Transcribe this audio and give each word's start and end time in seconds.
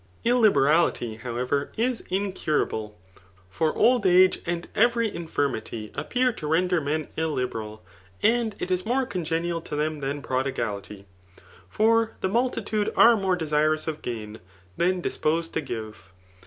»lUiberality, 0.25 1.19
however, 1.19 1.69
is 1.77 2.01
incurable; 2.09 2.97
for 3.51 3.71
old 3.75 4.03
age, 4.07 4.41
and 4.47 4.67
every 4.73 5.13
infirmity, 5.15 5.91
appear 5.93 6.33
to 6.33 6.47
render 6.47 6.81
men 6.81 7.07
illiberal, 7.17 7.85
and 8.23 8.55
it 8.59 8.71
is 8.71 8.83
more 8.83 9.05
cdngenial 9.05 9.63
to 9.63 9.75
them 9.75 9.99
than 9.99 10.23
prodigality. 10.23 11.05
For 11.69 12.13
the 12.21 12.29
mul 12.29 12.49
tiinde 12.49 12.91
are 12.97 13.15
more 13.15 13.37
de^rous 13.37 13.87
of 13.87 14.01
gain, 14.01 14.39
than 14.75 15.01
disposed 15.01 15.53
to 15.53 15.61
give.. 15.61 16.09